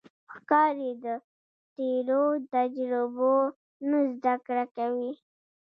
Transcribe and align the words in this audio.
ښکاري 0.33 0.91
د 1.05 1.05
تیرو 1.75 2.23
تجربو 2.53 3.35
نه 3.89 3.99
زده 4.13 4.35
کړه 4.45 4.65
کوي. 4.77 5.11